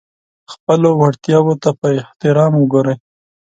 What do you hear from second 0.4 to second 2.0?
خپلو وړتیاوو ته په